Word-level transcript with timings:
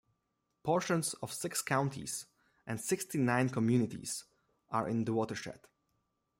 Portions 0.63 1.13
of 1.21 1.31
six 1.31 1.61
counties 1.61 2.25
and 2.65 2.81
sixty-nine 2.81 3.49
communities 3.49 4.23
are 4.71 4.89
in 4.89 5.05
the 5.05 5.13
watershed. 5.13 5.59